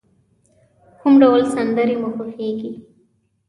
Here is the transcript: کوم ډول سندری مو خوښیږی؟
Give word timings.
کوم 0.99 1.13
ډول 1.21 1.41
سندری 1.53 1.95
مو 2.01 2.09
خوښیږی؟ 2.15 2.71